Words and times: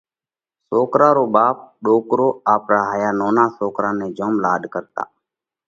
سوڪرا 0.67 1.09
رو 1.17 1.25
ٻاپ 1.35 1.57
ڏوڪرو 1.85 2.27
آپرا 2.53 2.79
هايا 2.89 3.09
نونا 3.19 3.45
سوڪرا 3.57 3.91
نئہ 3.99 4.07
جوم 4.17 4.33
لاڏ 4.43 4.61
ڪرتا 4.73 5.03